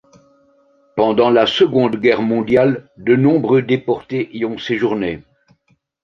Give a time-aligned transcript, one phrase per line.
[0.95, 5.21] Pendant la Seconde Guerre mondiale, de nombreux déportés y ont séjourné.